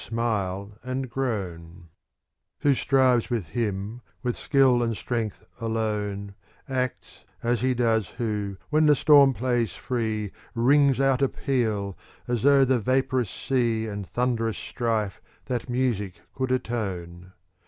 94 0.11 0.71
CANZONIERE 0.83 1.59
Who 2.61 2.73
strives 2.73 3.29
with 3.29 3.49
him, 3.49 4.01
with 4.23 4.35
skill 4.35 4.81
and 4.81 4.97
strength 4.97 5.43
alone, 5.59 6.33
^ 6.69 6.75
Acts 6.75 7.23
as 7.43 7.61
he 7.61 7.75
does 7.75 8.07
who, 8.09 8.57
when 8.71 8.87
the 8.87 8.95
storm 8.95 9.31
plays 9.35 9.73
free. 9.73 10.31
Rings 10.55 10.99
out 10.99 11.21
a 11.21 11.29
peal, 11.29 11.95
as 12.27 12.41
though 12.41 12.65
the 12.65 12.79
vaporous 12.79 13.29
sea 13.29 13.85
And 13.85 14.07
thunderous 14.09 14.57
strife 14.57 15.21
that 15.45 15.69
music 15.69 16.19
could 16.33 16.51
atone. 16.51 17.33